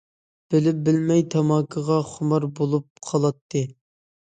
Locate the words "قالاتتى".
3.11-3.69